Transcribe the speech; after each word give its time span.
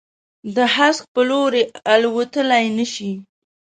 د 0.55 0.57
هسک 0.75 1.03
په 1.13 1.21
لوري، 1.29 1.63
الوتللای 1.93 2.65
نه 2.77 2.85
شي 2.93 3.11